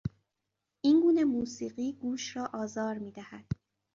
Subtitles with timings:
[0.81, 3.45] این گونه موسیقی گوش را آزار میدهد.